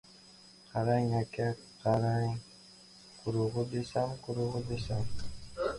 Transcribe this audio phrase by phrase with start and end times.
[0.69, 1.47] Qarang, oka!
[1.83, 2.33] Qarang!
[3.21, 4.19] «Qurug’i» desam...
[4.25, 5.03] «Qurug‘i» desam...